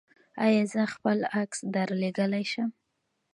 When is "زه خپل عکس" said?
0.73-1.59